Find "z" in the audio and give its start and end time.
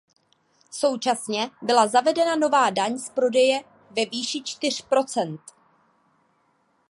2.97-3.09